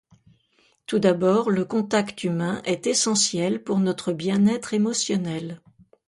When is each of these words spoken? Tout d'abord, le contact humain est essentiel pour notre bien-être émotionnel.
Tout 0.87 0.97
d'abord, 0.97 1.51
le 1.51 1.63
contact 1.63 2.23
humain 2.23 2.63
est 2.65 2.87
essentiel 2.87 3.63
pour 3.63 3.77
notre 3.77 4.13
bien-être 4.13 4.73
émotionnel. 4.73 5.61